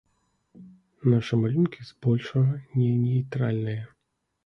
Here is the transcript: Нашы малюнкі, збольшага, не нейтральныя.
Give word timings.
Нашы 1.11 1.33
малюнкі, 1.43 1.87
збольшага, 1.91 2.59
не 2.83 2.91
нейтральныя. 3.07 3.83